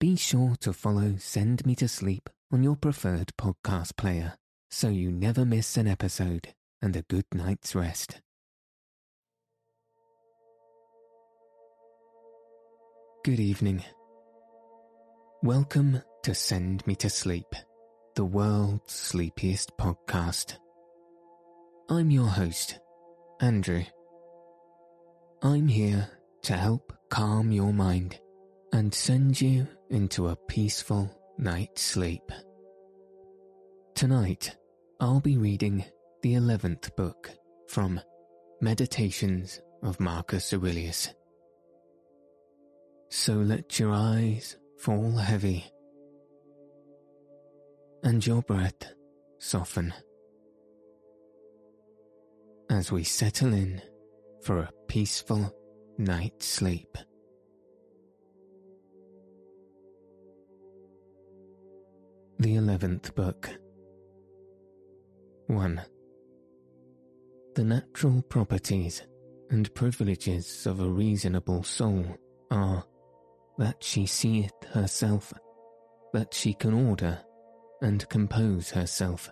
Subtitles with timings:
[0.00, 4.34] be sure to follow Send Me to Sleep on your preferred podcast player
[4.70, 8.22] so you never miss an episode and a good night's rest.
[13.26, 13.84] Good evening.
[15.42, 17.54] Welcome to Send Me to Sleep,
[18.14, 20.56] the world's sleepiest podcast.
[21.90, 22.80] I'm your host,
[23.38, 23.82] Andrew.
[25.42, 26.08] I'm here
[26.44, 28.18] to help calm your mind
[28.72, 32.22] and send you into a peaceful night's sleep.
[33.94, 34.56] Tonight,
[35.00, 35.84] I'll be reading
[36.22, 37.30] the 11th book
[37.68, 38.00] from
[38.60, 41.08] Meditations of Marcus Aurelius.
[43.08, 45.64] So let your eyes fall heavy
[48.02, 48.92] and your breath
[49.38, 49.92] soften
[52.70, 53.82] as we settle in
[54.42, 55.54] for a peaceful
[55.98, 56.96] night's sleep.
[62.40, 63.50] The eleventh book.
[65.48, 65.82] 1.
[67.54, 69.02] The natural properties
[69.50, 72.06] and privileges of a reasonable soul
[72.50, 72.82] are
[73.58, 75.34] that she seeth herself,
[76.14, 77.18] that she can order
[77.82, 79.30] and compose herself,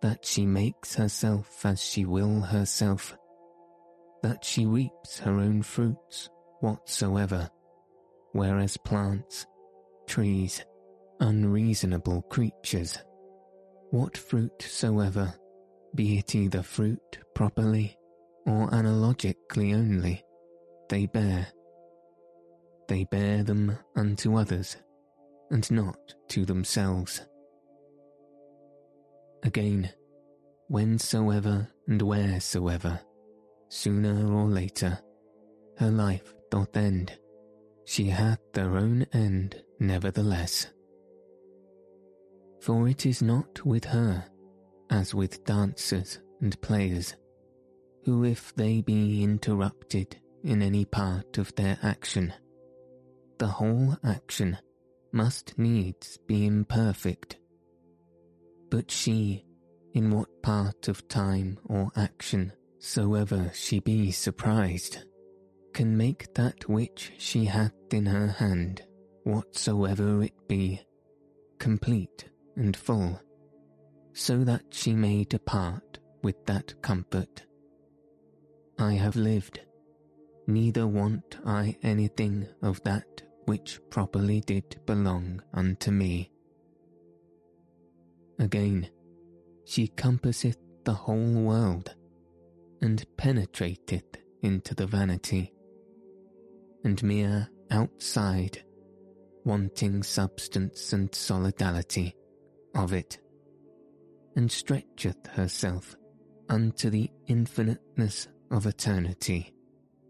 [0.00, 3.14] that she makes herself as she will herself,
[4.22, 7.50] that she reaps her own fruits whatsoever,
[8.32, 9.44] whereas plants,
[10.06, 10.64] trees,
[11.20, 12.98] unreasonable creatures,
[13.90, 15.34] what fruit soever,
[15.94, 17.96] be it either fruit properly
[18.46, 20.24] or analogically only,
[20.88, 21.46] they bear.
[22.88, 24.76] They bear them unto others,
[25.50, 27.22] and not to themselves.
[29.42, 29.90] Again,
[30.68, 33.00] whensoever and wheresoever
[33.74, 34.98] sooner or later,
[35.78, 37.18] her life doth end.
[37.84, 40.68] She hath her own end nevertheless.
[42.64, 44.24] For it is not with her,
[44.88, 47.14] as with dancers and players,
[48.06, 52.32] who if they be interrupted in any part of their action,
[53.36, 54.56] the whole action
[55.12, 57.36] must needs be imperfect.
[58.70, 59.44] But she,
[59.92, 65.04] in what part of time or action soever she be surprised,
[65.74, 68.80] can make that which she hath in her hand,
[69.22, 70.80] whatsoever it be,
[71.58, 73.20] complete and full,
[74.12, 77.44] so that she may depart with that comfort.
[78.78, 79.60] I have lived,
[80.46, 86.30] neither want I anything of that which properly did belong unto me.
[88.38, 88.88] Again,
[89.64, 91.94] she compasseth the whole world,
[92.82, 95.52] and penetrateth into the vanity,
[96.84, 98.62] and mere outside,
[99.44, 102.14] wanting substance and solidality
[102.74, 103.18] of it,
[104.36, 105.96] and stretcheth herself
[106.48, 109.52] unto the infiniteness of eternity,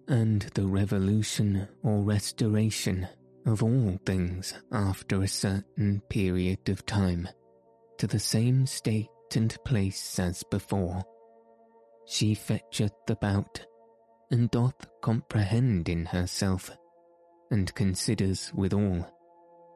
[0.08, 3.06] and the revolution or restoration
[3.46, 7.28] of all things after a certain period of time,
[7.98, 11.02] to the same state and place as before.
[12.06, 13.64] She fetcheth about,
[14.30, 16.70] and doth comprehend in herself,
[17.50, 19.06] and considers withal,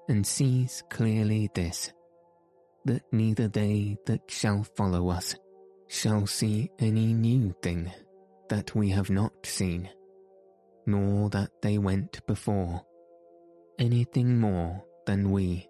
[0.09, 1.93] and sees clearly this,
[2.89, 5.37] that neither they that shall follow us
[5.89, 7.91] shall see any new thing
[8.49, 9.89] that we have not seen,
[10.87, 12.83] nor that they went before,
[13.79, 15.69] anything more than we,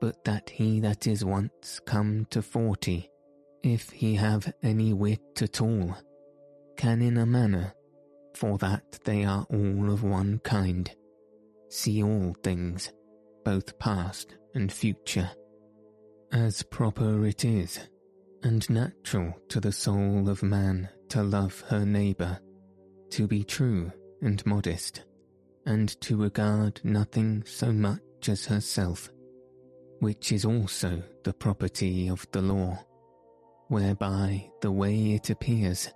[0.00, 3.08] but that he that is once come to forty
[3.62, 5.96] if he have any wit at all,
[6.76, 7.72] can in a manner,
[8.34, 10.90] for that they are all of one kind,
[11.68, 12.92] see all things,
[13.44, 15.30] both past and future,
[16.32, 17.78] as proper it is,
[18.42, 22.38] and natural to the soul of man to love her neighbour,
[23.10, 25.02] to be true and modest,
[25.66, 29.10] and to regard nothing so much as herself,
[30.00, 32.78] which is also the property of the law
[33.72, 35.90] whereby the way it appears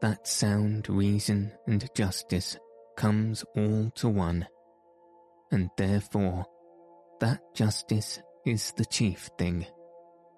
[0.00, 2.56] that sound reason and justice
[2.96, 4.46] comes all to one,
[5.50, 6.46] and therefore
[7.18, 9.66] that justice is the chief thing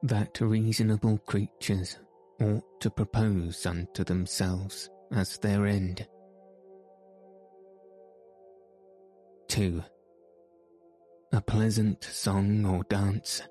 [0.02, 1.98] that reasonable creatures
[2.40, 6.06] ought to propose unto themselves as their end.
[9.48, 9.82] 2.
[11.32, 13.42] A pleasant song or dance,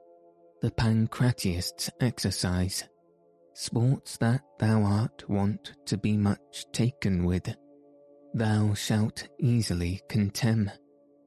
[0.61, 2.83] the Pancratiast's exercise,
[3.53, 7.55] sports that thou art wont to be much taken with,
[8.33, 10.71] thou shalt easily contemn,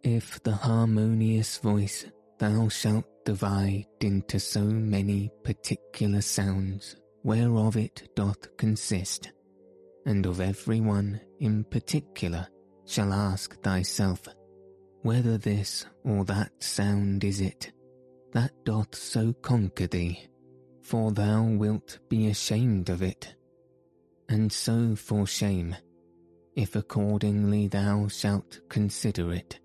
[0.02, 2.04] if the harmonious voice
[2.38, 9.32] thou shalt divide into so many particular sounds whereof it doth consist,
[10.04, 12.46] and of every one in particular
[12.86, 14.28] shall ask thyself,
[15.02, 17.72] whether this or that sound is it
[18.32, 20.28] that doth so conquer thee,
[20.82, 23.34] for thou wilt be ashamed of it.
[24.28, 25.76] And so for shame,
[26.56, 29.60] if accordingly thou shalt consider it,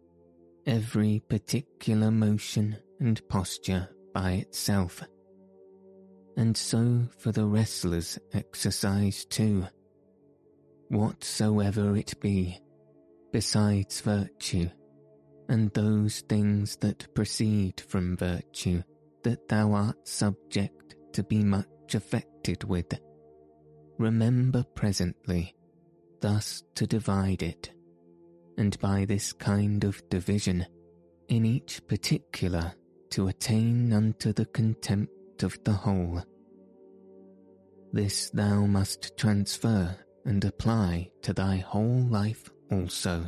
[0.70, 5.04] every particular motion and posture by itself.
[6.38, 9.66] And so for the wrestler's exercise too,
[10.90, 12.60] whatsoever it be,
[13.34, 14.70] besides virtue,
[15.50, 18.84] and those things that proceed from virtue
[19.24, 22.94] that thou art subject to be much affected with.
[23.98, 25.56] Remember presently
[26.22, 27.72] thus to divide it,
[28.60, 30.66] and by this kind of division,
[31.30, 32.74] in each particular
[33.10, 36.22] to attain unto the contempt of the whole.
[37.94, 39.96] This thou must transfer
[40.26, 43.26] and apply to thy whole life also.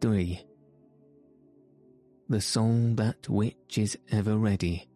[0.00, 0.40] 3.
[2.28, 4.88] The soul that which is ever ready,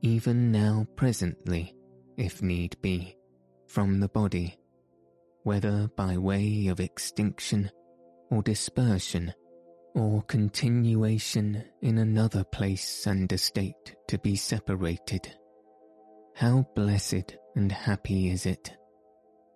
[0.00, 1.76] even now presently,
[2.16, 3.16] if need be,
[3.68, 4.56] from the body,
[5.44, 7.70] whether by way of extinction
[8.30, 9.32] or dispersion
[9.94, 15.34] or continuation in another place and estate to be separated.
[16.34, 18.72] How blessed and happy is it!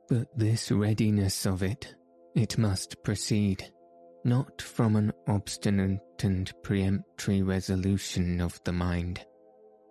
[0.08, 1.94] But this readiness of it,
[2.34, 3.72] it must proceed,
[4.24, 9.24] not from an obstinate and peremptory resolution of the mind,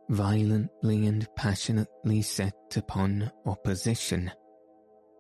[0.10, 4.32] violently and passionately set upon opposition,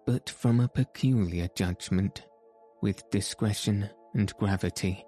[0.05, 2.23] but from a peculiar judgment,
[2.81, 5.03] with discretion and gravity,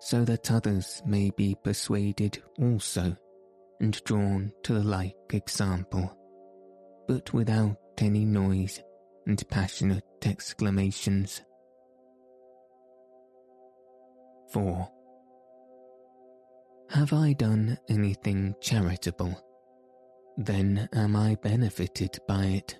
[0.00, 3.16] so that others may be persuaded also
[3.80, 6.16] and drawn to the like example,
[7.06, 8.82] but without any noise
[9.26, 11.42] and passionate exclamations.
[14.52, 14.88] 4.
[16.90, 19.40] Have I done anything charitable?
[20.36, 22.78] Then am I benefited by it.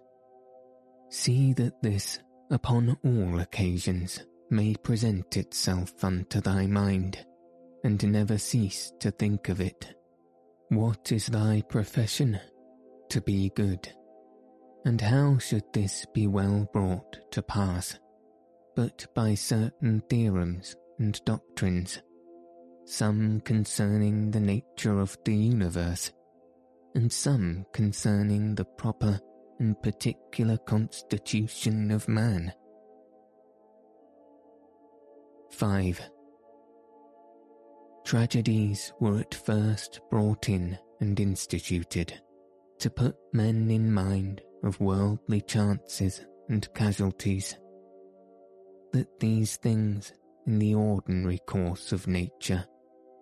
[1.11, 2.21] See that this,
[2.51, 7.25] upon all occasions, may present itself unto thy mind,
[7.83, 9.95] and never cease to think of it.
[10.69, 12.39] What is thy profession?
[13.09, 13.93] To be good.
[14.85, 17.99] And how should this be well brought to pass?
[18.77, 22.01] But by certain theorems and doctrines,
[22.85, 26.12] some concerning the nature of the universe,
[26.95, 29.21] and some concerning the proper
[29.61, 32.53] and particular constitution of man
[35.53, 36.01] 5.
[38.05, 42.21] Tragedies were at first brought in and instituted
[42.79, 47.57] to put men in mind of worldly chances and casualties.
[48.93, 50.12] That these things
[50.47, 52.65] in the ordinary course of nature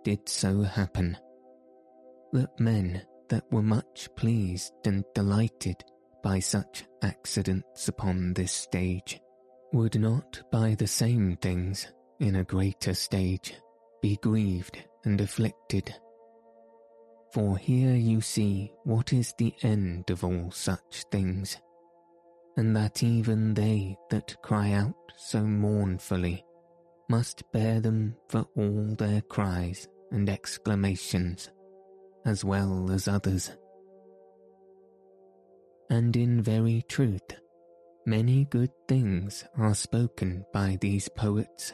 [0.05, 1.17] did so happen.
[2.33, 5.83] That men that were much pleased and delighted
[6.23, 9.21] by such accidents upon this stage
[9.73, 11.87] would not by the same things
[12.21, 13.55] in a greater stage,
[14.01, 15.95] be grieved and afflicted.
[17.33, 21.59] For here you see what is the end of all such things,
[22.57, 26.45] and that even they that cry out so mournfully
[27.09, 31.51] must bear them for all their cries and exclamations,
[32.25, 33.51] as well as others.
[35.91, 37.23] And in very truth,
[38.05, 41.73] many good things are spoken by these poets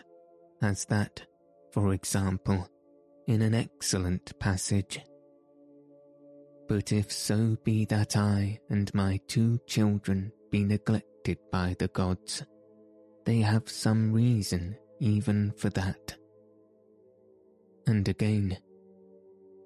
[0.63, 1.27] as that,
[1.73, 2.69] for example,
[3.27, 5.01] in an excellent passage.
[6.69, 12.43] But if so be that I and my two children be neglected by the gods,
[13.25, 16.17] they have some reason even for that.
[17.87, 18.57] And again,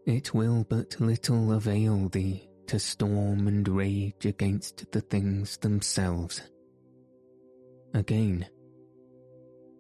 [0.06, 6.42] it will but little avail thee to storm and rage against the things themselves.
[7.94, 8.46] Again,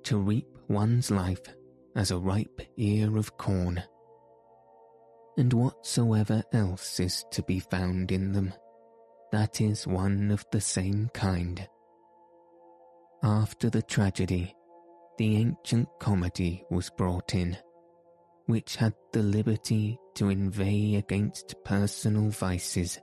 [0.04, 1.42] to reap one's life
[1.94, 3.82] as a ripe ear of corn.
[5.36, 8.54] And whatsoever else is to be found in them,
[9.32, 11.68] that is one of the same kind.
[13.22, 14.54] After the tragedy,
[15.18, 17.58] the ancient comedy was brought in,
[18.48, 22.98] which had the liberty to inveigh against personal vices,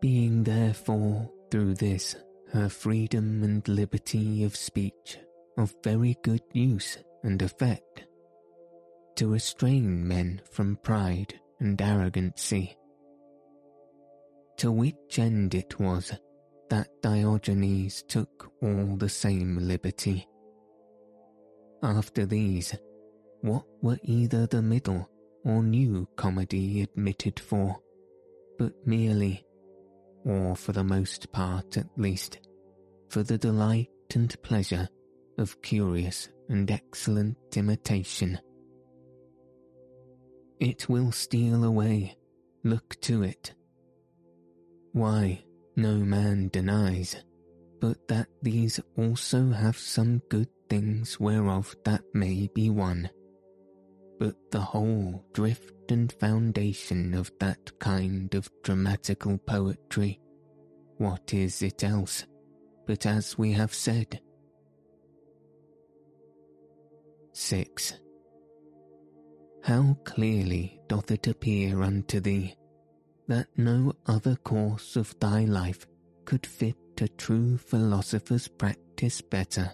[0.00, 2.16] being therefore through this
[2.52, 5.18] her freedom and liberty of speech
[5.56, 8.04] of very good use and effect,
[9.14, 12.76] to restrain men from pride and arrogancy.
[14.56, 16.12] To which end it was
[16.70, 20.26] that Diogenes took all the same liberty.
[21.84, 22.74] After these,
[23.42, 25.08] what were either the middle
[25.44, 27.76] or new comedy admitted for,
[28.58, 29.44] but merely,
[30.24, 32.38] or for the most part at least,
[33.08, 34.88] for the delight and pleasure
[35.38, 38.38] of curious and excellent imitation.
[40.60, 42.16] It will steal away,
[42.62, 43.54] look to it.
[44.92, 45.42] Why,
[45.74, 47.16] no man denies,
[47.80, 53.10] but that these also have some good things whereof that may be one.
[54.18, 60.20] But the whole drift and foundation of that kind of dramatical poetry,
[60.98, 62.24] what is it else,
[62.86, 64.20] but as we have said?
[67.32, 67.94] 6.
[69.64, 72.54] How clearly doth it appear unto thee
[73.28, 75.86] that no other course of thy life
[76.24, 79.72] could fit a true philosopher's practice better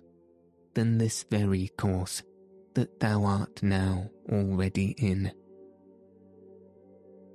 [0.75, 2.23] than this very course
[2.79, 5.33] that thou art now already in.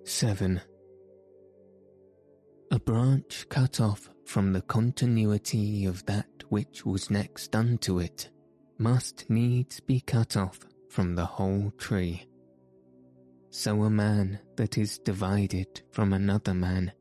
[0.05, 0.61] 7.
[2.71, 8.29] A branch cut off from the continuity of that which was next unto it
[8.77, 12.25] must needs be cut off from the whole tree.
[13.49, 16.93] So a man that is divided from another man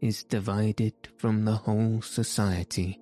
[0.00, 3.00] is divided from the whole society.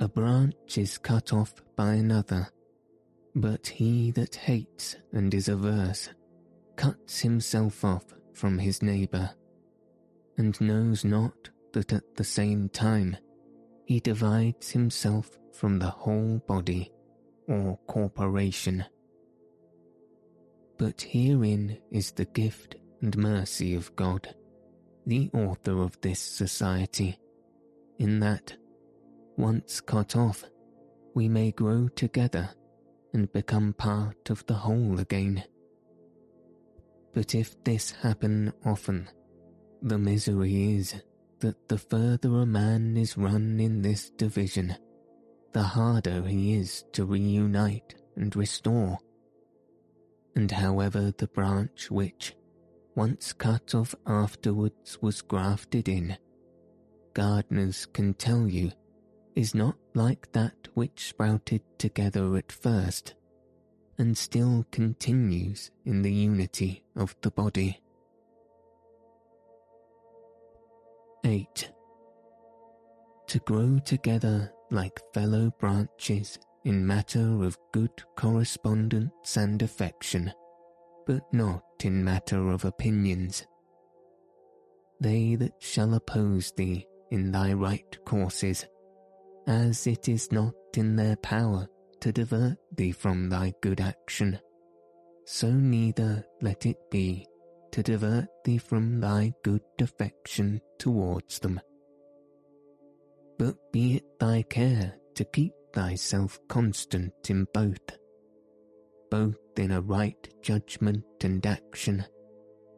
[0.00, 2.48] A branch is cut off by another,
[3.34, 6.10] but he that hates and is averse
[6.76, 9.30] cuts himself off from his neighbour,
[10.38, 13.16] and knows not that at the same time
[13.84, 16.90] he divides himself from the whole body
[17.48, 18.84] or corporation.
[20.78, 24.34] But herein is the gift and mercy of God,
[25.06, 27.18] the author of this society,
[27.98, 28.56] in that,
[29.36, 30.44] once cut off,
[31.14, 32.48] we may grow together
[33.12, 35.44] and become part of the whole again.
[37.12, 39.08] But if this happen often,
[39.82, 40.94] the misery is
[41.40, 44.76] that the further a man is run in this division,
[45.52, 48.98] the harder he is to reunite and restore.
[50.36, 52.36] And however the branch which,
[52.94, 56.16] once cut off afterwards, was grafted in,
[57.14, 58.70] gardeners can tell you,
[59.34, 63.14] is not like that which sprouted together at first,
[63.98, 67.80] and still continues in the unity of the body.
[71.24, 71.70] 8.
[73.28, 80.32] To grow together like fellow branches in matter of good correspondence and affection,
[81.06, 83.46] but not in matter of opinions.
[85.00, 88.66] They that shall oppose thee in thy right courses,
[89.46, 91.68] as it is not in their power
[92.00, 94.38] to divert thee from thy good action,
[95.24, 97.26] so neither let it be
[97.72, 101.60] to divert thee from thy good affection towards them.
[103.38, 107.98] But be it thy care to keep thyself constant in both,
[109.10, 112.04] both in a right judgment and action,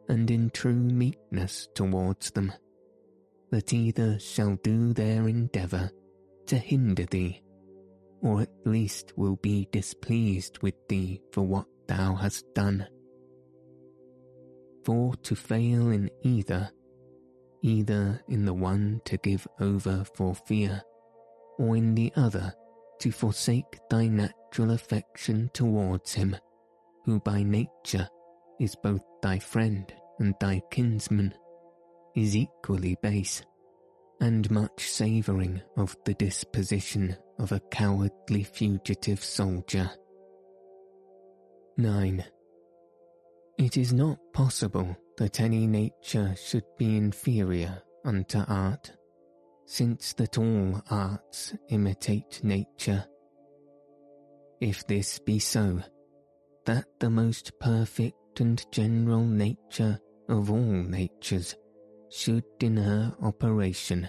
[0.09, 2.51] and in true meekness towards them,
[3.51, 5.91] that either shall do their endeavour
[6.47, 7.41] to hinder thee,
[8.21, 12.87] or at least will be displeased with thee for what thou hast done.
[14.85, 16.71] For to fail in either
[17.63, 20.81] either in the one to give over for fear,
[21.57, 22.53] or in the other
[22.99, 26.35] to forsake thy natural affection towards him,
[27.05, 28.07] who by nature
[28.59, 31.33] is both thy friend and thy kinsman,
[32.15, 33.41] is equally base,
[34.21, 39.89] and much savouring of the disposition of a cowardly fugitive soldier.
[41.77, 42.23] 9.
[43.57, 48.91] It is not possible that any nature should be inferior unto art,
[49.65, 53.05] since that all arts imitate nature.
[54.59, 55.81] If this be so,
[56.65, 61.55] that the most perfect and general nature of all natures
[62.13, 64.07] should in her operation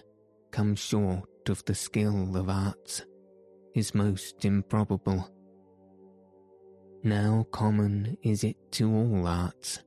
[0.50, 3.02] come short of the skill of arts,
[3.74, 5.30] is most improbable.
[7.02, 9.82] Now common is it to all arts,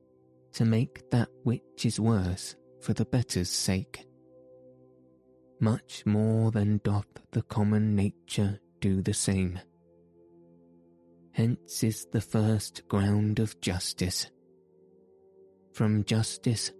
[0.54, 4.04] to make that which is worse for the better's sake.
[5.60, 9.60] Much more than doth the common nature do the same.
[11.30, 14.28] Hence is the first ground of justice.
[15.72, 16.72] From justice,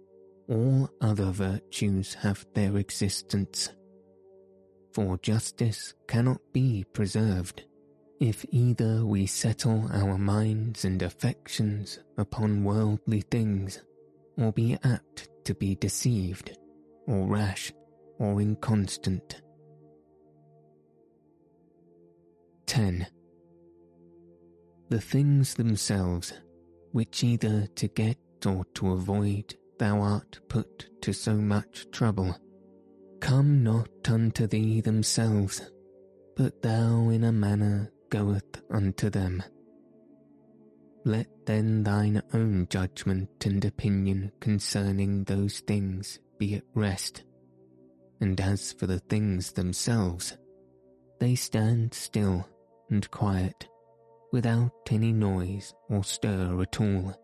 [0.49, 3.69] all other virtues have their existence.
[4.93, 7.63] For justice cannot be preserved
[8.19, 13.81] if either we settle our minds and affections upon worldly things,
[14.37, 16.57] or be apt to be deceived,
[17.07, 17.71] or rash,
[18.17, 19.41] or inconstant.
[22.65, 23.07] 10.
[24.89, 26.33] The things themselves,
[26.91, 32.37] which either to get or to avoid thou art put to so much trouble,
[33.19, 35.71] come not unto thee themselves,
[36.35, 39.41] but thou in a manner goeth unto them.
[41.05, 47.23] Let then thine own judgment and opinion concerning those things be at rest,
[48.19, 50.37] and as for the things themselves,
[51.19, 52.47] they stand still
[52.89, 53.67] and quiet,
[54.31, 57.15] without any noise or stir at all,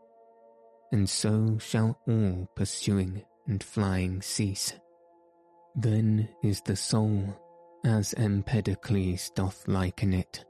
[0.91, 4.73] and so shall all pursuing and flying cease.
[5.75, 7.35] Then is the soul,
[7.83, 10.45] as Empedocles doth liken it,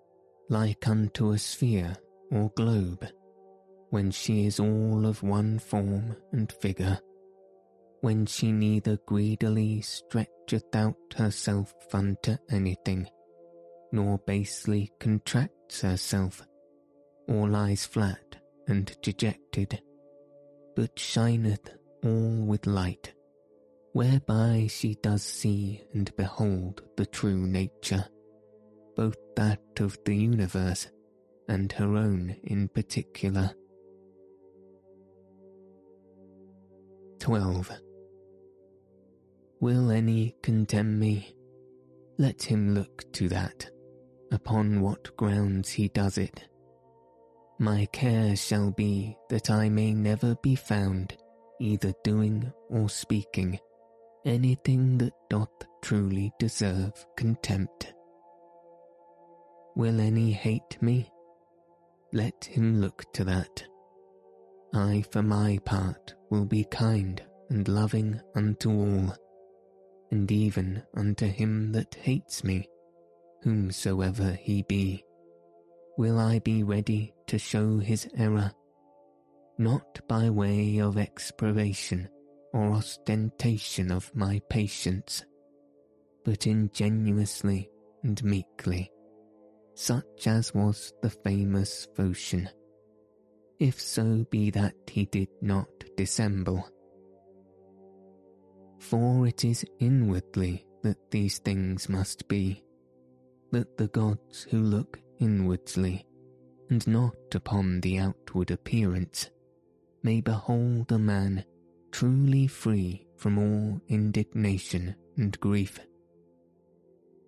[0.50, 1.96] like unto a sphere
[2.32, 3.06] or globe,
[3.90, 7.00] when she is all of one form and figure,
[8.02, 13.08] when she neither greedily stretcheth out herself unto anything,
[13.92, 16.46] nor basely contracts herself,
[17.28, 18.36] or lies flat
[18.68, 19.82] and dejected,
[20.76, 21.70] but shineth
[22.04, 23.14] all with light,
[23.94, 28.06] whereby she does see and behold the true nature,
[28.96, 30.88] both that of the universe
[31.48, 33.54] and her own in particular.
[37.20, 37.72] 12.
[39.62, 41.36] Will any condemn me?
[42.18, 43.70] Let him look to that
[44.32, 46.46] upon what grounds he does it.
[47.58, 51.16] My care shall be that I may never be found
[51.60, 53.60] either doing or speaking
[54.26, 57.94] anything that doth truly deserve contempt.
[59.76, 61.12] Will any hate me?
[62.12, 63.64] Let him look to that.
[64.74, 69.16] I, for my part, will be kind and loving unto all,
[70.12, 72.68] and even unto him that hates me
[73.44, 75.05] whomsoever he be,
[75.98, 78.52] will I be ready to show his error,
[79.58, 82.10] not by way of expiation
[82.54, 85.24] or ostentation of my patience,
[86.24, 87.70] but ingenuously
[88.04, 88.92] and meekly,
[89.74, 92.50] such as was the famous Phocion,
[93.60, 96.68] if so be that he did not dissemble.
[98.80, 102.64] For it is inwardly that these things must be,
[103.52, 106.06] that the gods who look inwardly,
[106.70, 109.30] and not upon the outward appearance,
[110.04, 111.44] may behold a man
[111.92, 115.80] truly free from all indignation and grief.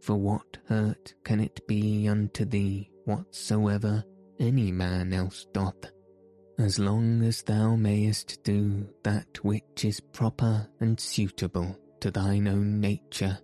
[0.01, 4.03] For what hurt can it be unto thee whatsoever
[4.39, 5.91] any man else doth,
[6.59, 12.79] as long as thou mayest do that which is proper and suitable to thine own
[12.79, 13.37] nature?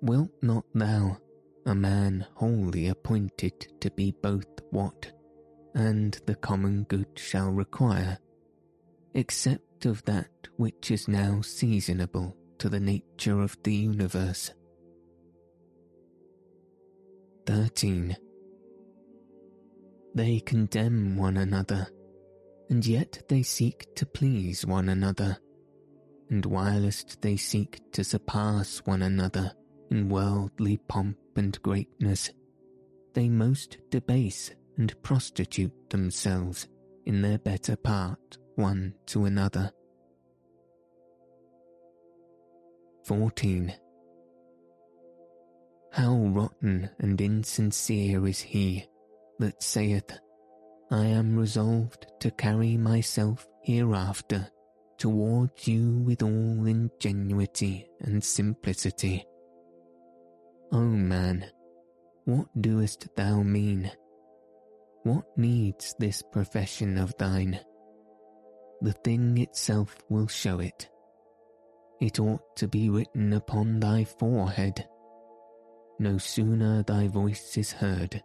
[0.00, 1.18] Wilt not thou,
[1.66, 5.12] a man wholly appointed to be both what
[5.74, 8.18] and the common good shall require,
[9.14, 14.52] except of that which is now seasonable to the nature of the universe.
[17.46, 18.16] 13.
[20.14, 21.88] They condemn one another,
[22.70, 25.38] and yet they seek to please one another,
[26.30, 29.52] and whilst they seek to surpass one another
[29.94, 32.32] in worldly pomp and greatness,
[33.12, 36.66] they most debase and prostitute themselves
[37.06, 39.70] in their better part one to another.
[43.04, 43.72] 14.
[45.92, 48.84] How rotten and insincere is he
[49.38, 50.10] that saith,
[50.90, 54.48] I am resolved to carry myself hereafter
[54.98, 59.24] towards you with all ingenuity and simplicity
[60.74, 61.46] O man,
[62.24, 63.92] what doest thou mean?
[65.04, 67.60] What needs this profession of thine?
[68.80, 70.88] The thing itself will show it.
[72.00, 74.84] It ought to be written upon thy forehead.
[76.00, 78.20] No sooner thy voice is heard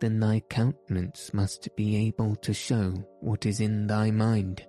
[0.00, 4.66] than thy countenance must be able to show what is in thy mind,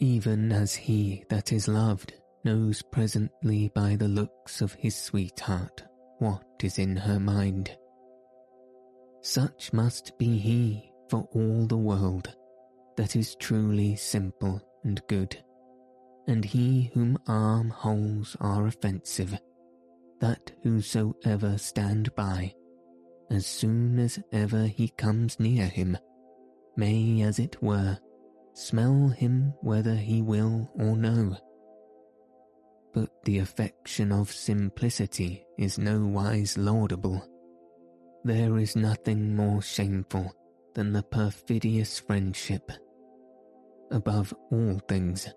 [0.00, 5.84] even as he that is loved knows presently by the looks of his sweetheart
[6.22, 7.76] what is in her mind.
[9.22, 12.32] Such must be he for all the world
[12.96, 15.36] that is truly simple and good,
[16.28, 19.36] and he whom arm-holes are offensive,
[20.20, 22.54] that whosoever stand by,
[23.28, 25.98] as soon as ever he comes near him,
[26.76, 27.98] may, as it were,
[28.52, 31.36] smell him whether he will or no.
[32.92, 37.26] But the affection of simplicity is no wise laudable.
[38.24, 40.32] There is nothing more shameful
[40.74, 42.70] than the perfidious friendship.
[43.90, 45.28] Above all things,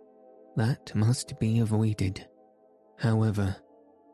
[0.56, 2.28] that must be avoided.
[2.98, 3.56] However,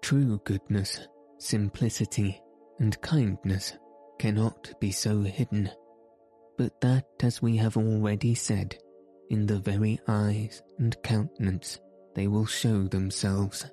[0.02, 1.00] true goodness,
[1.38, 2.42] simplicity,
[2.80, 3.74] and kindness
[4.20, 5.70] cannot be so hidden,
[6.58, 8.78] but that, as we have already said,
[9.30, 11.80] in the very eyes and countenance
[12.14, 13.66] they will show themselves.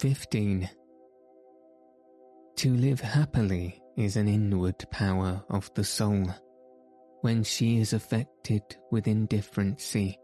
[0.00, 0.68] 15.
[2.56, 6.26] To live happily is an inward power of the soul.
[7.22, 10.16] When she is affected with indifferency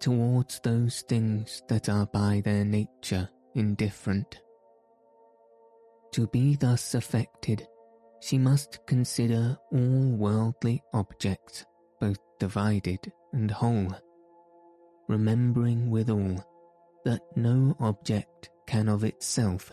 [0.00, 4.40] towards those things that are by their nature indifferent.
[6.12, 7.66] To be thus affected,
[8.20, 11.64] she must consider all worldly objects
[12.00, 13.94] both divided and whole,
[15.08, 16.44] remembering withal
[17.04, 19.72] that no object can of itself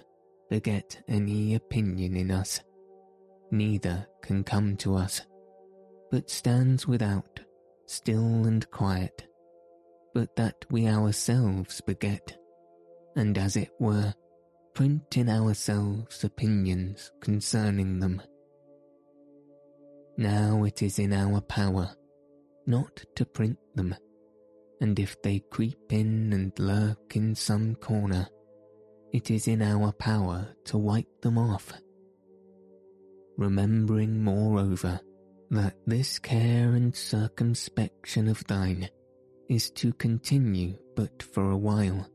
[0.49, 2.59] beget any opinion in us,
[3.51, 5.21] neither can come to us,
[6.11, 7.39] but stands without,
[7.87, 9.27] still and quiet,
[10.13, 12.37] but that we ourselves beget,
[13.15, 14.13] and as it were,
[14.75, 18.21] print in ourselves opinions concerning them.
[20.17, 21.95] Now it is in our power
[22.67, 23.95] not to print them,
[24.83, 28.27] and if they creep in and lurk in some corner,
[29.13, 31.71] it is in our power to wipe them off.
[33.37, 34.99] Remembering, moreover,
[35.51, 38.89] that this care and circumspection of thine
[39.47, 42.05] is to continue but for a while,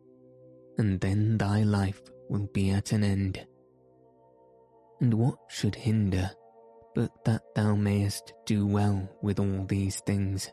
[0.77, 3.47] and then thy life will be at an end.
[5.01, 6.31] And what should hinder
[6.95, 10.51] but that thou mayest do well with all these things?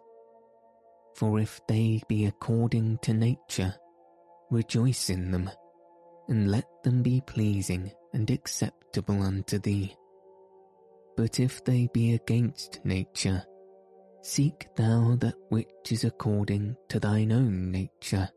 [1.15, 3.73] For if they be according to nature,
[4.51, 5.49] rejoice in them
[6.27, 9.95] and let them be pleasing and acceptable unto thee.
[11.15, 13.45] But if they be against nature,
[14.23, 18.27] seek thou that which is according to thine own nature,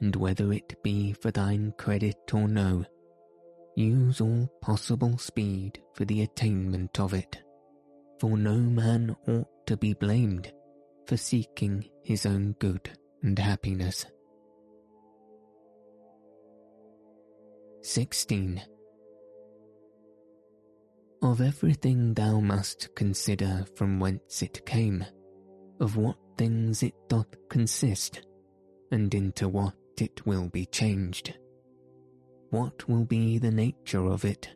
[0.00, 2.84] and whether it be for thine credit or no,
[3.74, 7.42] use all possible speed for the attainment of it,
[8.20, 10.52] for no man ought to be blamed
[11.08, 12.90] for seeking his own good
[13.22, 14.04] and happiness.
[17.80, 18.60] 16.
[21.22, 25.02] Of everything thou must consider from whence it came,
[25.80, 28.20] of what things it doth consist,
[28.92, 31.34] and into what it will be changed.
[32.50, 34.50] What will be the nature of it,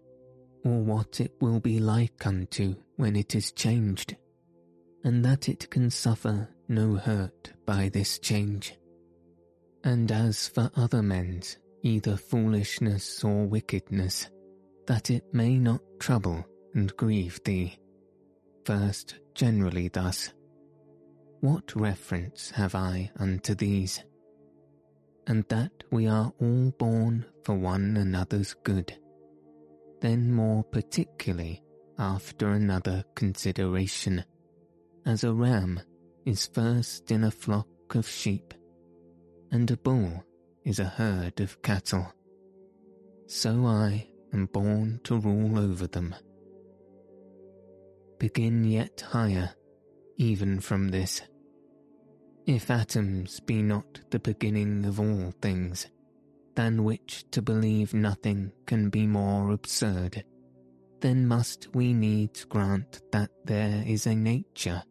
[0.64, 4.16] or what it will be like unto when it is changed,
[5.04, 8.74] and that it can suffer no hurt by this change.
[9.84, 14.30] And as for other men's, either foolishness or wickedness,
[14.86, 17.76] that it may not trouble and grieve thee.
[18.64, 20.32] First, generally thus.
[21.40, 24.04] What reference have I unto these?
[25.26, 28.96] And that we are all born for one another's good.
[30.00, 31.62] Then more particularly
[31.98, 34.24] after another consideration,
[35.04, 35.80] as a ram
[36.24, 38.54] is first in a flock of sheep,
[39.50, 40.24] and a bull
[40.64, 42.06] is a herd of cattle.
[43.26, 46.14] So I am born to rule over them.
[48.18, 49.50] Begin yet higher,
[50.16, 51.22] even from this.
[52.46, 55.88] If atoms be not the beginning of all things,
[56.54, 60.24] than which to believe nothing can be more absurd,
[61.00, 64.82] then must we needs grant that there is a nature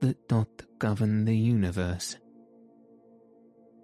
[0.00, 2.16] that doth govern the universe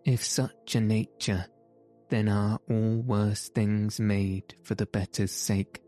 [0.07, 1.45] if such a nature,
[2.11, 5.83] then are all worse things made for the better's sake,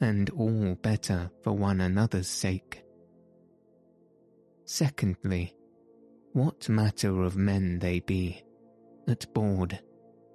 [0.00, 2.82] and all better for one another's sake.
[4.64, 5.54] Secondly,
[6.32, 8.42] what matter of men they be,
[9.06, 9.78] at board,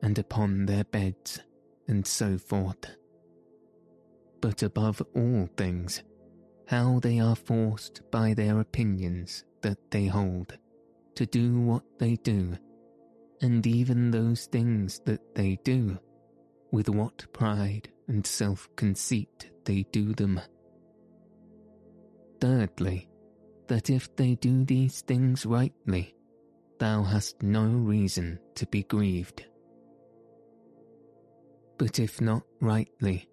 [0.04, 1.40] and upon their beds,
[1.88, 2.86] and so forth.
[4.42, 6.04] But above all things,
[6.72, 10.58] how they are forced by their opinions that they hold,
[11.16, 12.58] to do what they do
[13.42, 16.00] and even those things that they do,
[16.72, 20.40] with what pride and self conceit they do them.
[22.40, 23.10] Thirdly,
[23.68, 26.16] that if they do these things rightly,
[26.80, 29.46] thou hast no reason to be grieved.
[31.78, 33.28] But if not rightly,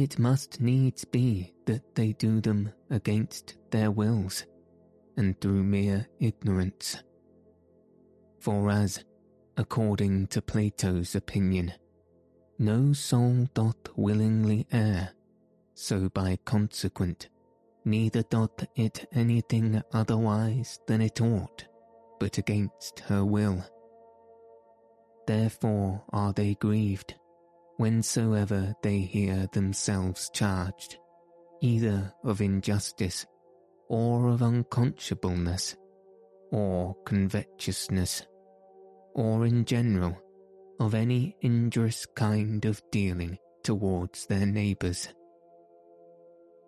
[0.00, 4.46] it must needs be that they do them against their wills,
[5.18, 7.02] and through mere ignorance.
[8.40, 9.04] For as,
[9.58, 11.74] according to Plato's opinion,
[12.58, 15.10] no soul doth willingly err,
[15.74, 17.28] so by consequent,
[17.84, 21.66] neither doth it anything otherwise than it ought,
[22.18, 23.62] but against her will.
[25.26, 27.16] Therefore are they grieved,
[27.80, 30.98] whensoever they hear themselves charged,
[31.62, 33.24] either of injustice,
[33.88, 35.76] or of unconscionableness,
[36.52, 38.26] or covetousness,
[39.14, 40.14] or in general,
[40.78, 45.08] of any injurious kind of dealing towards their neighbours.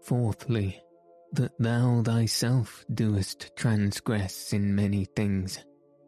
[0.05, 0.81] Fourthly,
[1.35, 5.63] that thou thyself doest transgress in many things,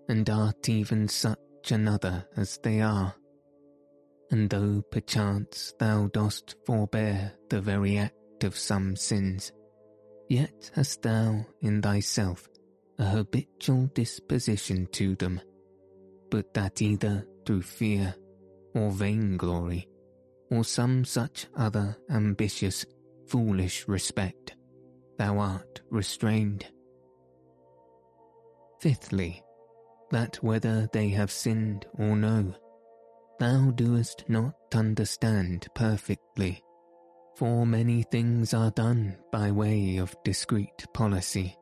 [0.08, 3.14] and art even such another as they are.
[4.34, 9.52] And though perchance thou dost forbear the very act of some sins,
[10.28, 12.48] yet hast thou in thyself
[12.98, 15.40] a habitual disposition to them,
[16.32, 18.12] but that either through fear
[18.74, 19.86] or vainglory
[20.50, 22.84] or some such other ambitious,
[23.28, 24.56] foolish respect,
[25.16, 26.66] thou art restrained.
[28.80, 29.44] Fifthly,
[30.10, 32.52] that whether they have sinned or no,
[33.38, 36.62] thou doest not understand perfectly,
[37.36, 41.56] for many things are done by way of discreet policy,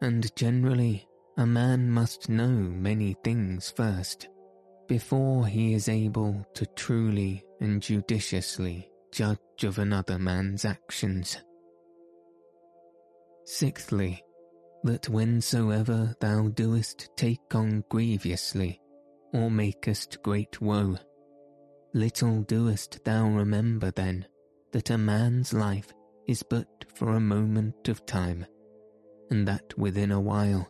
[0.00, 1.06] and generally
[1.38, 4.28] a man must know many things first,
[4.88, 11.38] before he is able to truly and judiciously judge of another man's actions.
[13.44, 14.22] Sixthly,
[14.84, 18.80] that whensoever thou doest take on grievously,
[19.32, 20.96] or makest great woe,
[21.94, 24.26] little doest thou remember then
[24.72, 25.92] that a man's life
[26.26, 28.46] is but for a moment of time,
[29.30, 30.68] and that within a while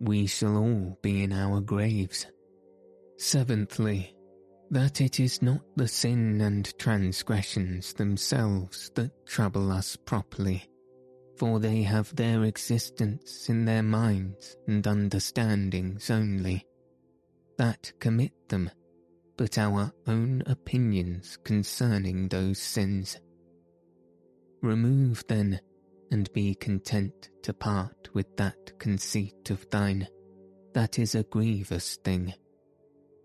[0.00, 2.26] we shall all be in our graves.
[3.16, 4.14] Seventhly,
[4.70, 10.68] that it is not the sin and transgressions themselves that trouble us properly,
[11.36, 16.64] for they have their existence in their minds and understandings only,
[17.58, 18.70] that commit them,
[19.36, 23.20] but our own opinions concerning those sins.
[24.62, 25.60] Remove then,
[26.10, 30.08] and be content to part with that conceit of thine,
[30.72, 32.32] that is a grievous thing,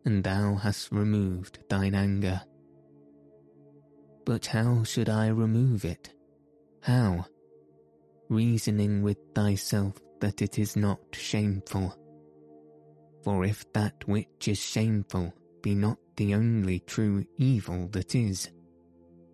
[0.06, 2.42] and thou hast removed thine anger.
[4.26, 6.10] But how should I remove it?
[6.82, 7.26] How?
[8.30, 11.96] reasoning with thyself that it is not shameful.
[13.24, 18.50] For if that which is shameful be not the only true evil that is,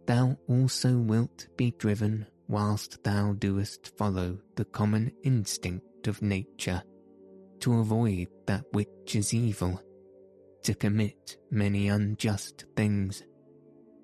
[0.05, 6.83] thou also wilt be driven whilst thou doest follow the common instinct of nature,
[7.59, 9.81] to avoid that which is evil,
[10.63, 13.23] to commit many unjust things,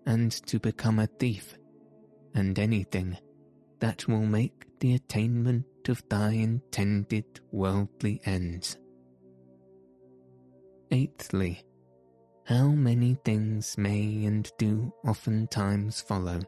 [0.06, 1.58] and to become a thief,
[2.34, 3.18] and anything
[3.80, 8.78] that will make the attainment of thy intended worldly ends.
[10.92, 11.64] Eighthly,
[12.46, 16.40] how many things may and do oftentimes follow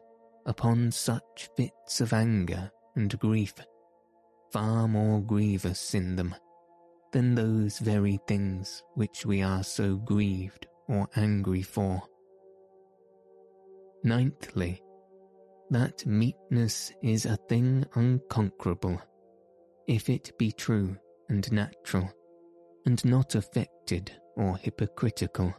[0.46, 3.54] upon such fits of anger and grief,
[4.52, 6.34] far more grievous in them
[7.12, 12.00] than those very things which we are so grieved or angry for.
[14.04, 14.80] Ninthly,
[15.70, 19.02] that meekness is a thing unconquerable,
[19.88, 20.96] if it be true
[21.28, 22.08] and natural,
[22.86, 25.52] and not affected or hypocritical.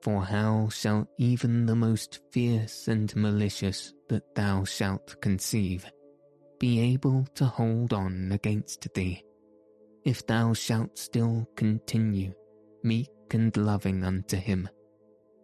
[0.00, 5.84] For how shall even the most fierce and malicious that thou shalt conceive
[6.58, 9.24] be able to hold on against thee,
[10.04, 12.32] if thou shalt still continue
[12.82, 14.68] meek and loving unto him,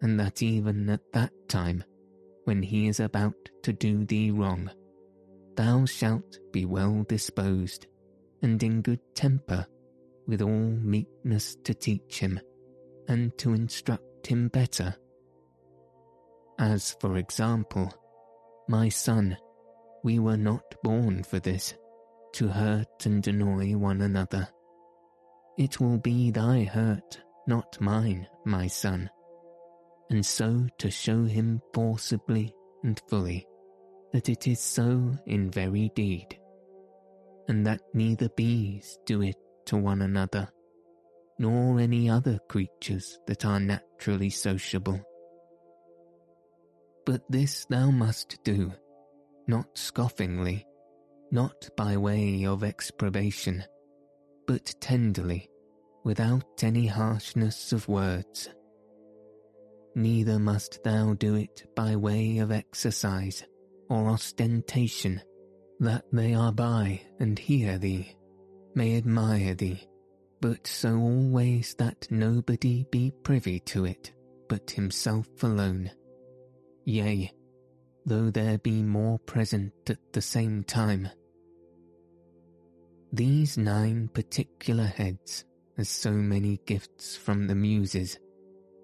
[0.02, 1.82] and that even at that time
[2.44, 4.70] when he is about to do thee wrong.
[5.56, 7.86] Thou shalt be well disposed,
[8.42, 9.66] and in good temper,
[10.26, 12.40] with all meekness to teach him,
[13.08, 14.94] and to instruct him better.
[16.58, 17.92] As for example,
[18.68, 19.36] my son,
[20.02, 21.74] we were not born for this,
[22.34, 24.48] to hurt and annoy one another.
[25.58, 29.10] It will be thy hurt, not mine, my son
[30.10, 33.46] and so to show him forcibly and fully
[34.12, 36.38] that it is so in very deed,
[37.48, 39.36] and that neither bees do it
[39.66, 40.48] to one another,
[41.38, 45.00] nor any other creatures that are naturally sociable.
[47.04, 48.72] But this thou must do,
[49.46, 50.64] not scoffingly,
[51.30, 53.64] not by way of exprobation,
[54.46, 55.48] but tenderly,
[56.04, 58.48] without any harshness of words.
[59.94, 63.44] Neither must thou do it by way of exercise
[63.88, 65.20] or ostentation,
[65.80, 68.15] that they are by and hear thee,
[68.76, 69.88] may admire thee,
[70.40, 74.12] but so always that nobody be privy to it
[74.48, 75.90] but himself alone.
[76.84, 77.32] Yea,
[78.04, 81.08] though there be more present at the same time.
[83.12, 85.44] These nine particular heads,
[85.78, 88.18] as so many gifts from the Muses,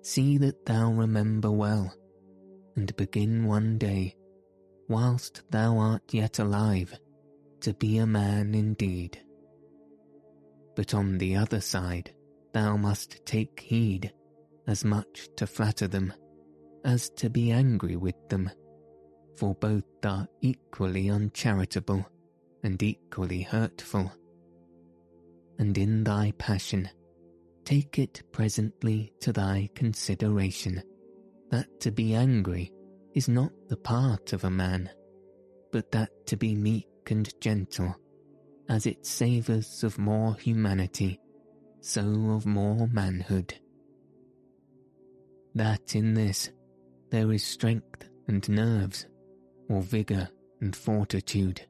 [0.02, 1.94] see that thou remember well,
[2.76, 4.16] and begin one day,
[4.88, 6.98] whilst thou art yet alive,
[7.61, 9.20] to be a man indeed.
[10.75, 12.13] But on the other side,
[12.53, 14.13] thou must take heed,
[14.67, 16.13] as much to flatter them,
[16.85, 18.51] as to be angry with them,
[19.37, 22.07] for both are equally uncharitable
[22.63, 24.13] and equally hurtful.
[25.59, 26.89] And in thy passion,
[27.65, 30.83] take it presently to thy consideration
[31.51, 32.73] that to be angry
[33.15, 34.91] is not the part of a man,
[35.71, 37.95] but that to be meek and gentle,
[38.68, 41.20] as it savours of more humanity,
[41.81, 43.55] so of more manhood.
[45.55, 46.51] That in this
[47.11, 49.07] there is strength and nerves,
[49.68, 50.29] or vigour
[50.61, 51.66] and fortitude,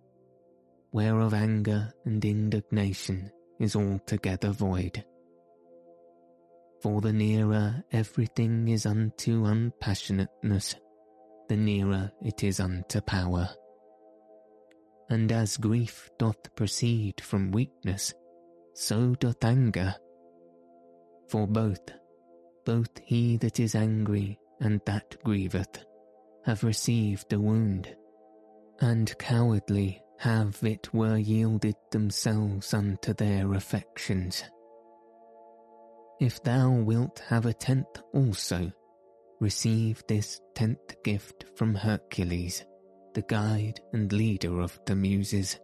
[0.92, 5.04] whereof anger and indignation is altogether void.
[6.82, 10.74] For the nearer everything is unto unpassionateness,
[11.48, 13.48] the nearer it is unto power.
[15.12, 18.14] And as grief doth proceed from weakness,
[18.72, 19.94] so doth anger.
[21.28, 21.86] For both,
[22.64, 25.84] both he that is angry and that grieveth,
[26.46, 27.94] have received a wound,
[28.80, 34.42] and cowardly have it were yielded themselves unto their affections.
[36.20, 38.72] If thou wilt have a tenth also,
[39.40, 42.64] receive this tenth gift from Hercules,
[43.14, 45.58] the guide and leader of the Muses.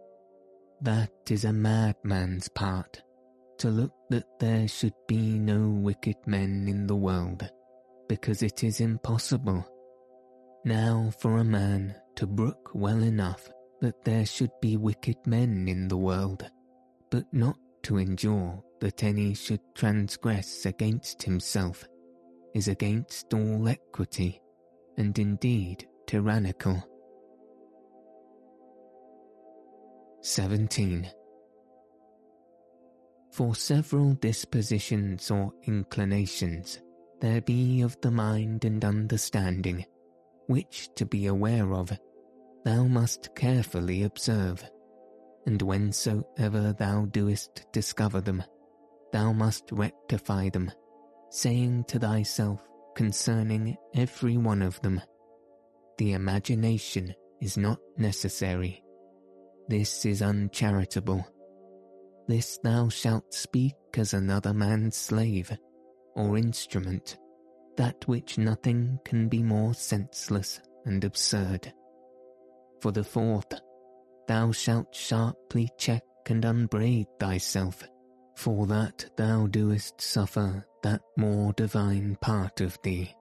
[0.81, 3.01] That is a madman's part,
[3.57, 7.49] to look that there should be no wicked men in the world
[8.07, 9.65] because it is impossible.
[10.65, 13.49] Now for a man to brook well enough
[13.81, 16.49] that there should be wicked men in the world,
[17.09, 21.85] but not to endure that any should transgress against himself,
[22.53, 24.41] is against all equity,
[24.97, 26.83] and indeed tyrannical.
[30.21, 31.09] 17.
[33.31, 36.81] For several dispositions or inclinations,
[37.21, 39.85] there be of the mind and understanding,
[40.47, 41.97] which to be aware of,
[42.65, 44.69] thou must carefully observe,
[45.45, 48.43] and whensoever thou doest discover them,
[49.13, 50.69] thou must rectify them,
[51.29, 52.61] saying to thyself
[52.93, 55.01] concerning every one of them,
[55.97, 58.83] The imagination is not necessary.
[59.69, 61.23] This is uncharitable.
[62.27, 65.55] This thou shalt speak as another man's slave
[66.15, 67.19] or instrument,
[67.77, 71.71] that which nothing can be more senseless and absurd.
[72.81, 73.53] For the fourth,
[74.27, 77.87] thou shalt sharply check and unbraid thyself,
[78.37, 83.13] for that thou doest suffer that more divine part of thee,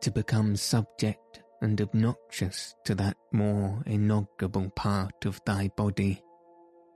[0.00, 1.29] to become subject
[1.60, 6.22] and obnoxious to that more inaugurable part of thy body,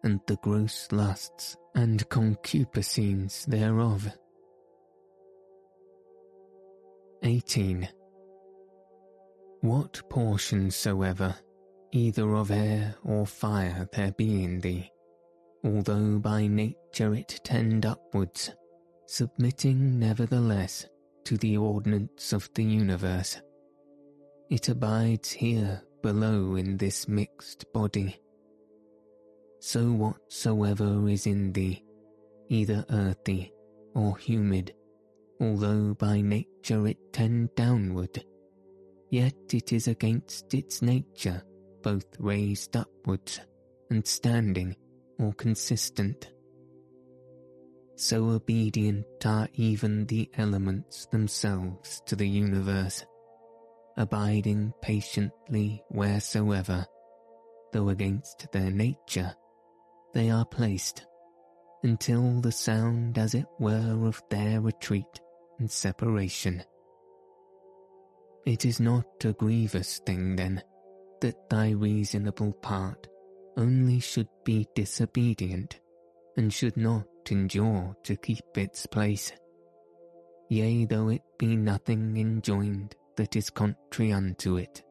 [0.02, 4.10] and the gross lusts and concupiscence thereof
[7.22, 7.88] 18.
[9.62, 11.34] What portion soever,
[11.90, 14.90] either of air or fire there be in thee,
[15.64, 18.52] although by nature it tend upwards,
[19.06, 20.86] submitting nevertheless
[21.24, 23.40] to the ordinance of the universe,
[24.54, 28.16] it abides here below in this mixed body.
[29.58, 31.82] So whatsoever is in thee,
[32.48, 33.52] either earthy
[33.96, 34.72] or humid,
[35.40, 38.24] although by nature it tend downward,
[39.10, 41.42] yet it is against its nature
[41.82, 43.40] both raised upwards
[43.90, 44.76] and standing
[45.18, 46.30] or consistent.
[47.96, 53.04] So obedient are even the elements themselves to the universe
[53.96, 56.86] abiding patiently wheresoever,
[57.72, 59.34] though against their nature,
[60.12, 61.06] they are placed,
[61.82, 65.20] until the sound as it were of their retreat
[65.58, 66.62] and separation.
[68.46, 70.62] It is not a grievous thing, then,
[71.20, 73.08] that thy reasonable part
[73.56, 75.80] only should be disobedient,
[76.36, 79.32] and should not endure to keep its place.
[80.50, 84.82] Yea, though it be nothing enjoined that is contrary unto it,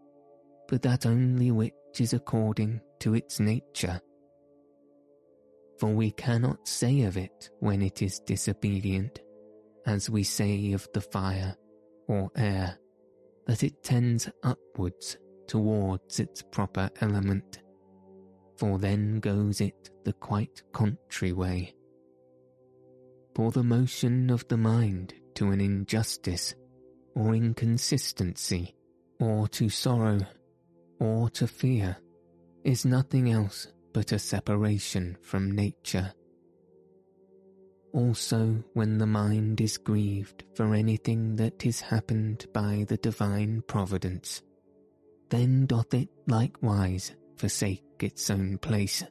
[0.67, 3.99] but that only which is according to its nature.
[5.79, 9.19] For we cannot say of it when it is disobedient,
[9.85, 11.55] as we say of the fire
[12.07, 12.77] or air,
[13.47, 15.17] that it tends upwards
[15.47, 17.61] towards its proper element,
[18.57, 21.75] for then goes it the quite contrary way.
[23.35, 26.55] For the motion of the mind to an injustice
[27.15, 28.75] or inconsistency
[29.19, 30.19] or to sorrow
[30.99, 31.97] or to fear
[32.63, 36.13] is nothing else but a separation from nature.
[37.93, 44.41] Also, when the mind is grieved for anything that is happened by the divine providence,
[45.29, 49.03] then doth it likewise forsake its own place.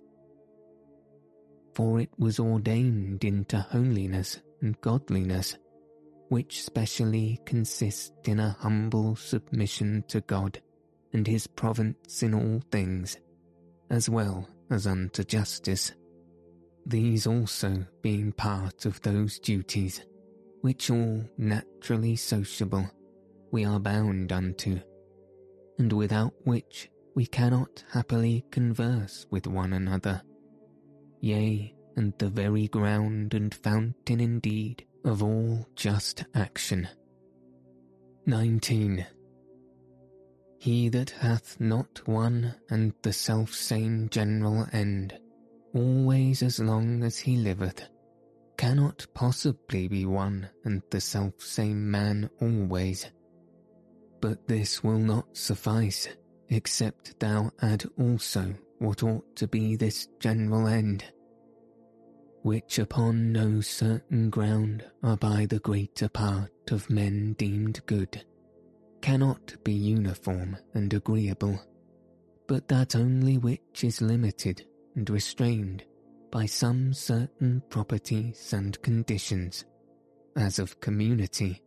[1.74, 5.56] For it was ordained into holiness and godliness,
[6.32, 10.58] which specially consist in a humble submission to God
[11.12, 13.18] and his province in all things,
[13.90, 15.92] as well as unto justice.
[16.86, 20.06] These also being part of those duties,
[20.62, 22.90] which all naturally sociable,
[23.50, 24.80] we are bound unto,
[25.78, 30.22] and without which we cannot happily converse with one another.
[31.20, 36.88] Yea, and the very ground and fountain indeed of all just action.
[38.26, 39.06] 19.
[40.58, 45.18] He that hath not one and the self-same general end,
[45.74, 47.82] always as long as he liveth,
[48.56, 53.10] cannot possibly be one and the self-same man always.
[54.20, 56.06] But this will not suffice,
[56.48, 61.04] except thou add also what ought to be this general end,
[62.42, 68.24] which upon no certain ground are by the greater part of men deemed good
[69.02, 71.60] cannot be uniform and agreeable,
[72.46, 74.64] but that only which is limited
[74.94, 75.84] and restrained
[76.30, 79.66] by some certain properties and conditions,
[80.36, 81.60] as of community,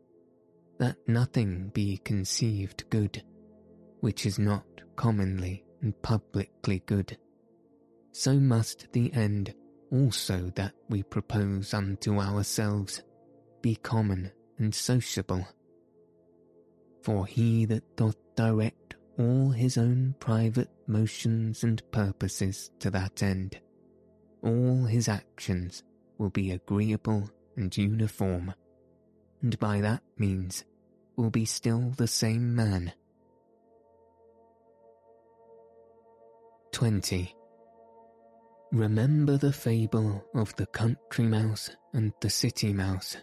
[0.79, 3.21] that nothing be conceived good,
[3.99, 4.65] which is not
[4.95, 7.17] commonly and publicly good.
[8.11, 9.53] So must the end
[9.91, 13.03] also that we propose unto ourselves
[13.61, 15.47] be common and sociable
[17.05, 23.59] for he that doth direct all his own private motions and purposes to that end,
[24.41, 25.83] all his actions
[26.17, 28.53] will be agreeable and uniform,
[29.43, 30.65] and by that means
[31.15, 32.91] will be still the same man.
[36.71, 37.35] 20.
[38.71, 43.15] Remember the fable of the country mouse and the city mouse,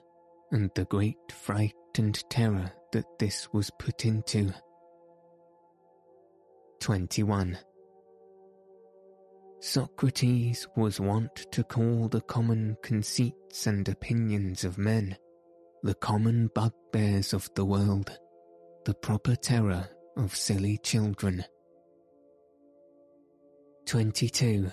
[0.51, 4.53] and the great fright and terror that this was put into.
[6.81, 7.59] 21.
[9.61, 15.17] Socrates was wont to call the common conceits and opinions of men,
[15.83, 18.19] the common bugbears of the world,
[18.85, 21.45] the proper terror of silly children.
[23.87, 24.71] 22.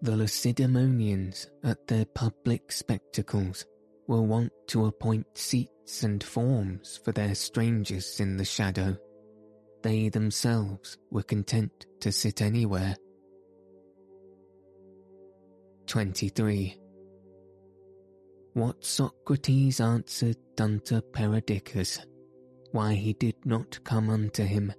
[0.00, 3.66] The Lacedaemonians at their public spectacles
[4.06, 8.96] were wont to appoint seats and forms for their strangers in the shadow.
[9.82, 12.96] They themselves were content to sit anywhere.
[15.86, 16.78] 23.
[18.54, 22.06] What Socrates answered unto Perdiccas,
[22.70, 24.72] why he did not come unto him,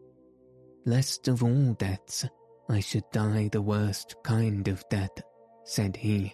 [0.86, 2.26] lest of all deaths
[2.70, 5.24] I should die the worst kind of death,
[5.64, 6.34] said he.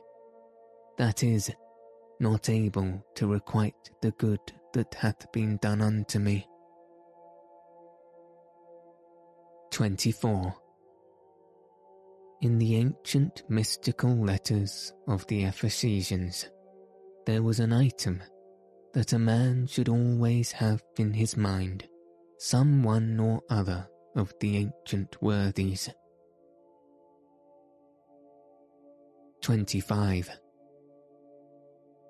[0.98, 1.50] That is,
[2.20, 4.40] not able to requite the good
[4.74, 6.46] that hath been done unto me.
[9.72, 10.56] 24.
[12.42, 16.50] In the ancient mystical letters of the Ephesians,
[17.26, 18.22] there was an item
[18.94, 21.88] that a man should always have in his mind
[22.38, 25.90] some one or other of the ancient worthies.
[29.46, 30.40] 25.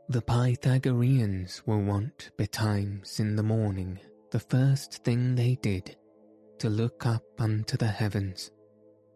[0.07, 3.99] The Pythagoreans were wont betimes in the morning
[4.31, 5.97] the first thing they did
[6.59, 8.51] to look up unto the heavens,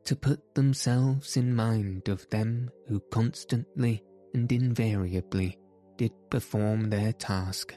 [0.03, 4.03] to put themselves in mind of them who constantly
[4.34, 5.57] and invariably
[5.95, 7.74] did perform their task,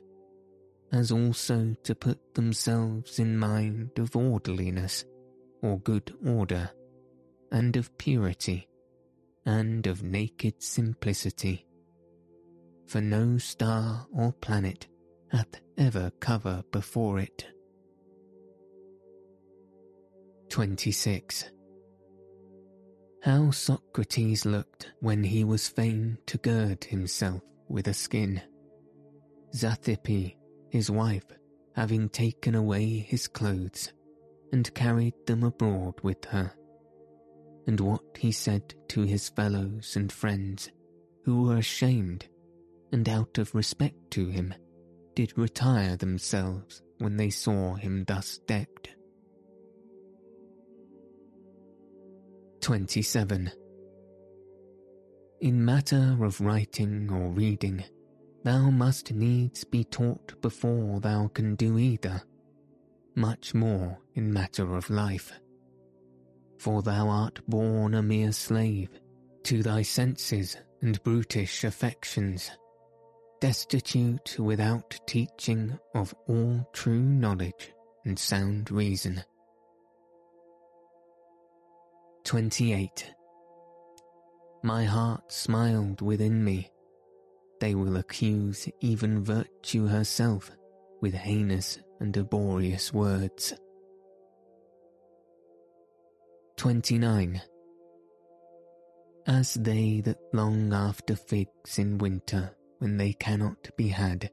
[0.90, 5.04] as also to put themselves in mind of orderliness
[5.62, 6.68] or good order,
[7.52, 8.66] and of purity,
[9.44, 11.66] and of naked simplicity.
[12.86, 14.86] For no star or planet
[15.30, 17.46] hath ever cover before it.
[20.50, 21.50] 26.
[23.22, 28.42] How Socrates looked when he was fain to gird himself with a skin.
[29.54, 30.36] Xanthippe,
[30.70, 31.24] his wife,
[31.74, 33.92] having taken away his clothes,
[34.52, 36.52] and carried them abroad with her.
[37.66, 40.70] And what he said to his fellows and friends,
[41.24, 42.26] who were ashamed,
[42.90, 44.52] and out of respect to him,
[45.14, 48.90] did retire themselves when they saw him thus decked.
[52.60, 53.50] 27.
[55.40, 57.82] In matter of writing or reading,
[58.44, 62.22] thou must needs be taught before thou can do either,
[63.16, 65.32] much more in matter of life.
[66.62, 68.88] For thou art born a mere slave
[69.42, 72.52] to thy senses and brutish affections,
[73.40, 77.72] destitute without teaching of all true knowledge
[78.04, 79.24] and sound reason.
[82.22, 83.12] 28.
[84.62, 86.70] My heart smiled within me.
[87.58, 90.52] They will accuse even virtue herself
[91.00, 93.52] with heinous and laborious words.
[96.62, 97.42] 29.
[99.26, 104.30] As they that long after figs in winter when they cannot be had,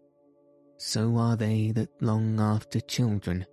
[0.78, 3.48] so are they that long after children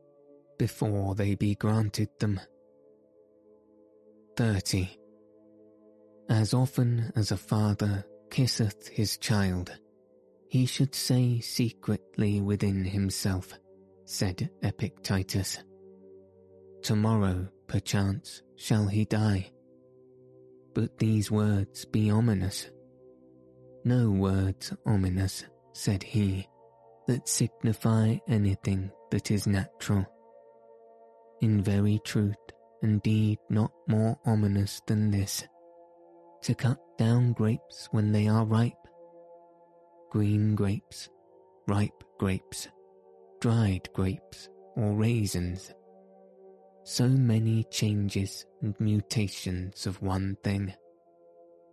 [0.58, 2.38] before they be granted them.
[4.36, 4.90] 30.
[6.28, 9.74] As often as a father kisseth his child,
[10.50, 13.54] he should say secretly within himself,
[14.04, 15.64] said Epictetus,
[16.82, 19.50] Tomorrow, perchance, shall he die.
[20.74, 22.70] But these words be ominous.
[23.84, 26.46] No words ominous, said he,
[27.06, 30.04] that signify anything that is natural.
[31.40, 32.34] In very truth,
[32.82, 35.44] indeed not more ominous than this
[36.46, 38.72] to cut down grapes when they are ripe.
[40.10, 41.08] Green grapes,
[41.66, 42.68] ripe grapes,
[43.40, 45.72] dried grapes, or raisins.
[46.88, 50.72] So many changes and mutations of one thing,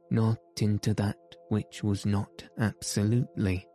[0.10, 3.68] not into that which was not absolutely,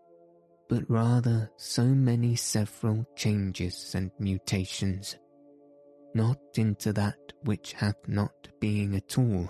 [0.68, 5.16] but rather so many several changes and mutations
[6.12, 9.49] not into that which hath not being at all,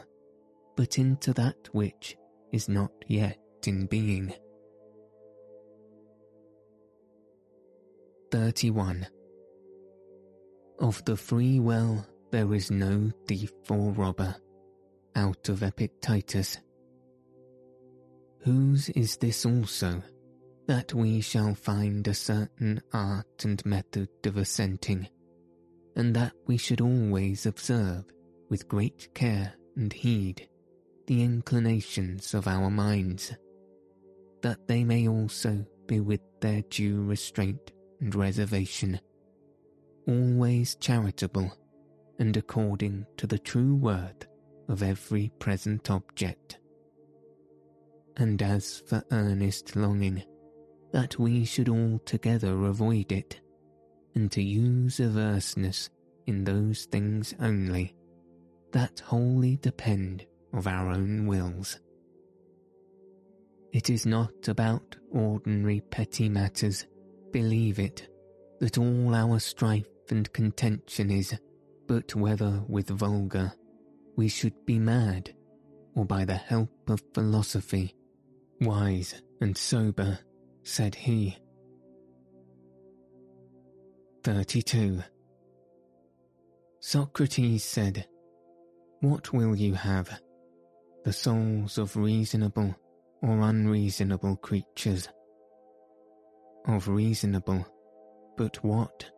[0.77, 2.19] but into that which
[2.53, 4.35] is not yet in being.
[8.31, 9.07] 31.
[10.79, 14.37] Of the free will there is no thief or robber,
[15.17, 16.59] out of Epictetus.
[18.45, 20.03] Whose is this also,
[20.67, 25.09] that we shall find a certain art and method of assenting,
[25.97, 28.05] and that we should always observe
[28.49, 30.49] with great care and heed
[31.07, 33.35] the inclinations of our minds,
[34.43, 39.01] that they may also be with their due restraint and reservation,
[40.09, 41.53] always charitable
[42.19, 44.27] and according to the true worth
[44.69, 46.59] of every present object.
[48.17, 50.25] And as for earnest longing,
[50.93, 53.41] that we should altogether avoid it,
[54.15, 55.91] and to use averseness
[56.27, 57.95] in those things only
[58.73, 61.79] that wholly depend of our own wills.
[63.73, 66.87] It is not about ordinary petty matters,
[67.31, 68.09] believe it,
[68.61, 71.39] that all our strife and contention is,
[71.87, 73.53] but whether with vulgar
[74.17, 75.35] we should be mad,
[75.95, 77.95] or by the help of philosophy,
[78.61, 80.19] wise and sober,
[80.65, 81.39] said he
[84.25, 85.03] 32.
[86.81, 88.07] Socrates said,
[89.01, 90.21] What will you have?
[91.05, 92.75] The souls of reasonable
[93.23, 95.09] or unreasonable creatures?
[96.67, 97.67] Of reasonable,
[98.37, 99.11] but what?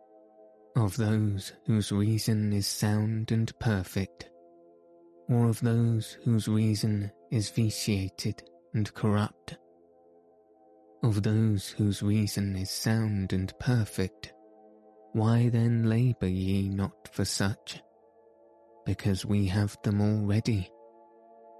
[0.75, 4.29] Of those whose reason is sound and perfect,
[5.27, 8.41] or of those whose reason is vitiated
[8.73, 9.57] and corrupt?
[11.03, 14.33] Of those whose reason is sound and perfect,
[15.13, 17.81] Why then labour ye not for such?
[18.85, 20.71] Because we have them already.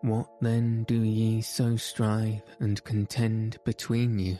[0.01, 4.38] What then do ye so strive and contend between you?